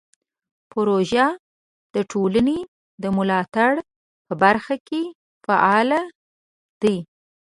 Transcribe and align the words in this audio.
پروژه 0.71 1.27
د 1.95 1.97
ټولنې 2.11 2.59
د 3.03 3.03
ملاتړ 3.17 3.71
په 4.25 4.33
برخه 4.43 4.75
کې 4.87 5.01
فعال 5.45 5.89
دی. 6.81 6.97